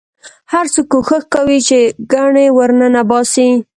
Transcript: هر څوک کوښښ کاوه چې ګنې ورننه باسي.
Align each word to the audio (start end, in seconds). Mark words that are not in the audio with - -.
هر 0.51 0.65
څوک 0.73 0.85
کوښښ 0.91 1.23
کاوه 1.33 1.57
چې 1.67 1.79
ګنې 2.11 2.45
ورننه 2.57 3.01
باسي. 3.09 3.49